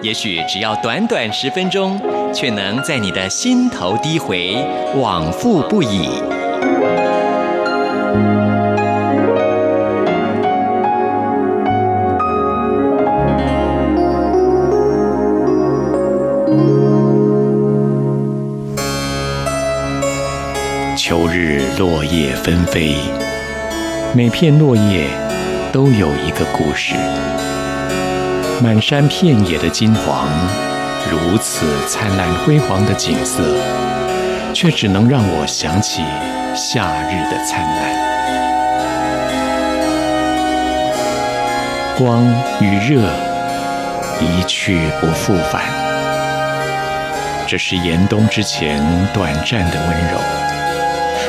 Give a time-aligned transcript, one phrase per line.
[0.00, 2.00] 也许只要短短十分钟，
[2.32, 4.54] 却能在你的心头低回，
[4.94, 6.08] 往复不已。
[20.96, 22.94] 秋日落叶纷飞，
[24.14, 25.08] 每片落叶
[25.72, 26.94] 都有一个故事。
[28.60, 30.28] 满山遍野的金黄，
[31.08, 33.56] 如此灿烂辉煌的景色，
[34.52, 36.02] 却只能让我想起
[36.56, 38.08] 夏日的灿烂。
[41.96, 42.24] 光
[42.60, 43.08] 与热
[44.20, 45.62] 一去不复返，
[47.46, 48.82] 这是严冬之前
[49.14, 50.18] 短暂的温柔。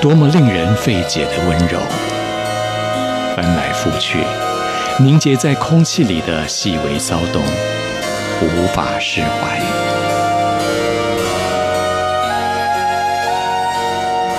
[0.00, 1.78] 多么令人费解的温柔，
[3.36, 4.18] 翻来覆去，
[5.00, 7.42] 凝结在空气里的细微骚动，
[8.40, 9.60] 无法释怀。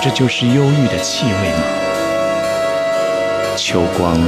[0.00, 1.64] 这就是忧郁的气味吗？
[3.56, 4.18] 秋光，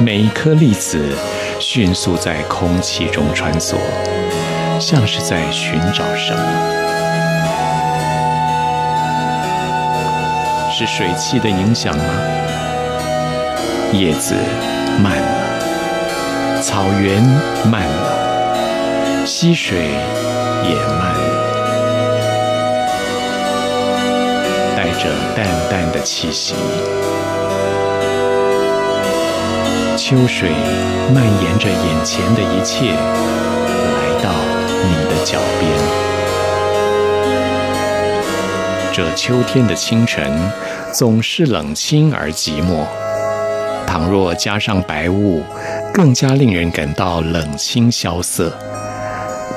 [0.00, 1.16] 每一颗粒子
[1.58, 3.76] 迅速在空气中穿梭，
[4.80, 6.42] 像是在寻找什么。
[10.72, 12.04] 是水汽的影响吗？
[13.92, 14.34] 叶子
[15.02, 15.18] 慢，
[16.60, 17.22] 草原
[17.70, 19.78] 慢了，溪水
[20.62, 21.20] 也慢了，
[24.76, 26.54] 带着淡淡的气息。
[29.96, 30.50] 秋水
[31.14, 34.30] 蔓延着眼前的一切，来到
[34.84, 35.72] 你的脚边。
[38.92, 40.30] 这秋天的清晨
[40.92, 42.84] 总是冷清而寂寞，
[43.86, 45.42] 倘若加上白雾，
[45.92, 48.56] 更加令人感到冷清萧瑟。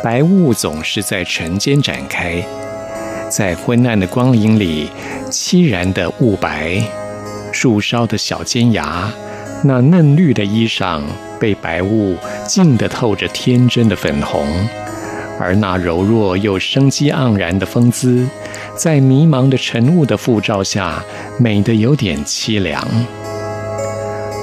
[0.04, 2.44] 白雾总是在晨间展开，
[3.30, 4.90] 在昏暗的光影里，
[5.30, 6.84] 凄然的雾白，
[7.52, 9.12] 树梢的小尖芽，
[9.64, 11.02] 那嫩绿的衣裳
[11.40, 14.46] 被白雾浸得透着天真的粉红，
[15.40, 18.28] 而那柔弱又生机盎然的风姿。
[18.76, 21.02] 在迷茫的晨雾的覆照下，
[21.38, 22.86] 美得有点凄凉。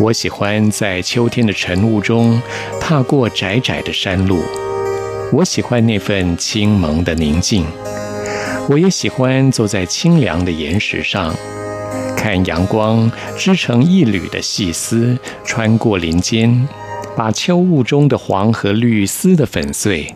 [0.01, 2.41] 我喜欢在秋天的晨雾中
[2.81, 4.43] 踏过窄窄的山路，
[5.31, 7.67] 我喜欢那份清蒙的宁静。
[8.71, 11.35] 我也喜欢坐在清凉的岩石上，
[12.17, 16.67] 看阳光织成一缕的细丝穿过林间，
[17.15, 20.15] 把秋雾中的黄和绿撕得粉碎。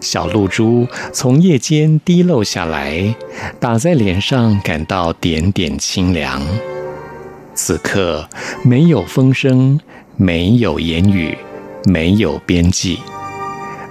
[0.00, 3.16] 小露珠从叶间滴落下来，
[3.58, 6.40] 打在脸上，感到点点清凉。
[7.54, 8.28] 此刻
[8.64, 9.78] 没有风声，
[10.16, 11.36] 没有言语，
[11.84, 12.98] 没有边际，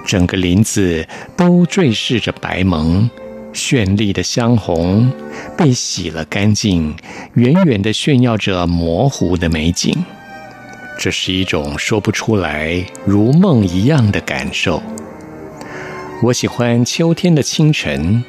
[0.05, 1.07] 整个林子
[1.37, 3.09] 都坠饰着白蒙，
[3.53, 5.11] 绚丽的香红
[5.55, 6.95] 被洗了干净，
[7.35, 9.95] 远远的炫耀着模糊的美景。
[10.97, 14.81] 这是一种说不出来、如梦一样的感受。
[16.23, 18.23] 我喜欢秋天的清晨，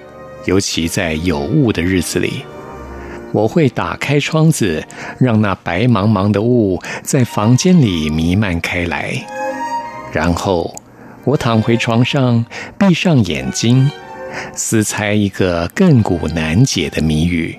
[0.47, 2.45] 尤其在有雾的日子里，
[3.33, 4.87] 我会打开窗子，
[5.19, 9.15] 让那白茫茫的雾在房间里弥漫开来。
[10.13, 10.75] 然后
[11.25, 12.45] 我躺回床上，
[12.79, 13.91] 闭上眼睛，
[14.55, 17.59] 思猜一个亘古难解的谜语。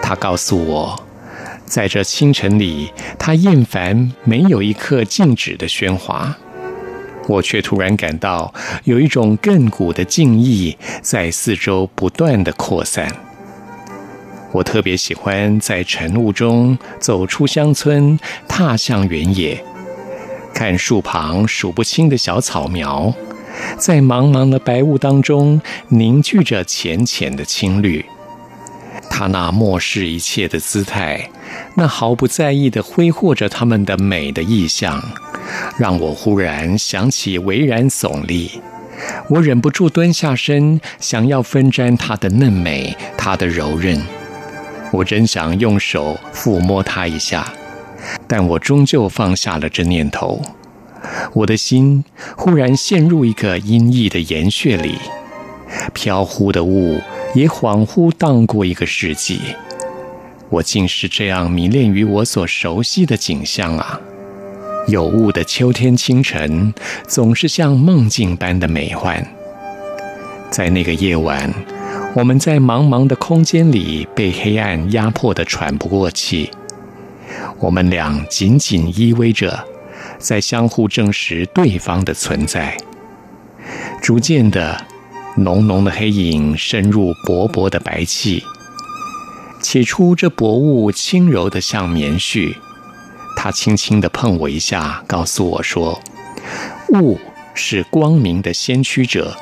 [0.00, 1.04] 他告诉我，
[1.64, 6.36] 在这清晨里，他厌烦没有一刻静止的喧哗。
[7.28, 8.52] 我却突然感到
[8.84, 13.12] 有一种亘古的静意在四周不断地扩散。
[14.52, 19.64] 我特别喜欢在晨雾中走出乡村，踏向原野，
[20.54, 23.12] 看树旁数不清的小草苗，
[23.78, 28.04] 在茫茫的白雾当中凝聚着浅浅的青绿。
[29.08, 31.30] 它那漠视一切的姿态，
[31.74, 35.02] 那毫不在意地挥霍着它们的美的意象。
[35.78, 38.60] 让我忽然想起巍然耸立，
[39.28, 44.00] 我忍不住蹲下身，想要分沾它的嫩美，它的柔韧。
[44.92, 47.52] 我真想用手抚摸它一下，
[48.28, 50.40] 但我终究放下了这念头。
[51.32, 52.04] 我的心
[52.36, 54.98] 忽然陷入一个阴翳的岩穴里，
[55.92, 57.00] 飘忽的雾
[57.34, 59.40] 也恍惚荡过一个世纪。
[60.50, 63.98] 我竟是这样迷恋于我所熟悉的景象啊！
[64.88, 66.74] 有雾的秋天清晨，
[67.06, 69.26] 总是像梦境般的美幻。
[70.50, 71.50] 在那个夜晚，
[72.14, 76.50] 我们在茫茫的空间里被黑暗压迫得喘不过气。
[77.58, 79.64] 我们俩紧紧依偎着，
[80.18, 82.76] 在相互证实对方的存在。
[84.02, 84.84] 逐渐的，
[85.36, 88.44] 浓浓的黑影深入薄薄的白气。
[89.62, 92.54] 起初，这薄雾轻柔的像棉絮，
[93.36, 95.98] 它轻轻地碰我一下，告诉我说
[96.92, 97.18] ：“雾
[97.54, 99.34] 是光明的先驱者。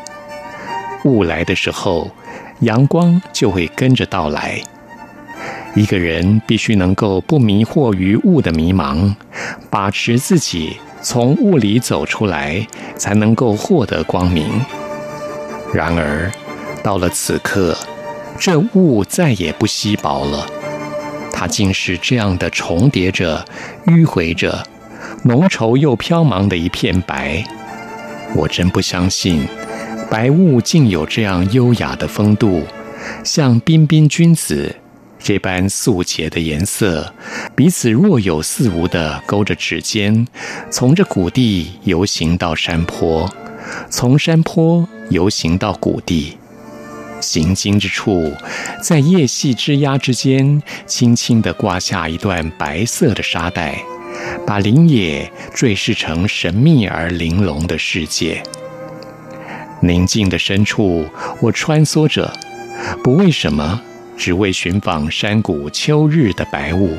[1.04, 2.10] 雾来的时候，
[2.60, 4.60] 阳光就会跟着到来。
[5.74, 9.14] 一个人必须能够不迷惑于雾的迷茫，
[9.68, 12.66] 把持自己从雾里走出来，
[12.96, 14.48] 才能够获得光明。
[15.72, 16.30] 然而，
[16.82, 17.76] 到了此刻。”
[18.38, 20.46] 这雾再也不稀薄了，
[21.30, 23.44] 它竟是这样的重叠着、
[23.84, 24.66] 迂回着，
[25.24, 27.44] 浓稠又飘茫的一片白。
[28.34, 29.46] 我真不相信，
[30.10, 32.64] 白雾竟有这样优雅的风度，
[33.22, 34.74] 像彬彬君子
[35.20, 37.14] 这般素洁的颜色，
[37.54, 40.26] 彼此若有似无地勾着指尖，
[40.68, 43.32] 从这谷地游行到山坡，
[43.88, 46.36] 从山坡游行到谷地。
[47.20, 48.32] 行经之处，
[48.82, 53.80] 在叶隙枝桠之间，轻轻地挂下一段白色的沙带，
[54.44, 58.42] 把林野缀饰成神秘而玲珑的世界。
[59.80, 61.06] 宁静的深处，
[61.40, 62.32] 我穿梭着，
[63.02, 63.80] 不为什么，
[64.16, 66.96] 只为寻访山谷秋日的白雾。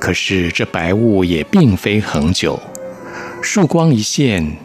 [0.00, 2.58] 可是这白雾也并非恒久，
[3.42, 4.56] 曙光一现。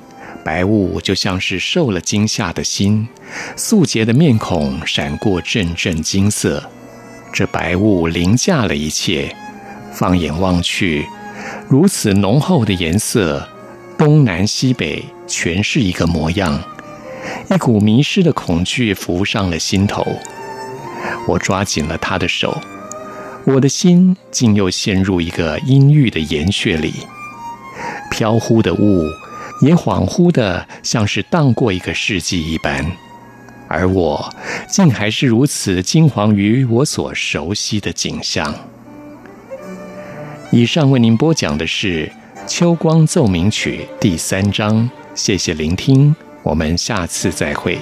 [0.46, 3.08] 白雾就像是受了惊吓的心，
[3.56, 6.64] 素洁的面孔闪过阵阵金色。
[7.34, 9.36] 这白雾凌驾了一切，
[9.92, 11.06] 放眼望去，
[11.68, 13.46] 如此浓厚的颜色，
[13.98, 16.64] 东南西北全是一个模样。
[17.50, 20.06] 一股迷失的恐惧浮上了心头，
[21.27, 22.57] 我抓紧了他的手，
[23.45, 26.94] 我的心竟又陷入一个阴郁的岩穴里，
[28.10, 29.04] 飘忽的雾。
[29.62, 32.86] 也恍惚的像是荡过一个世纪一般，
[33.69, 34.30] 而我
[34.68, 38.54] 竟还是如此惊惶于我所熟悉的景象。
[40.51, 42.06] 以上为您播讲的是
[42.45, 46.13] 《秋光奏鸣曲》第三章，谢谢聆听，
[46.45, 47.80] 我们下次再会。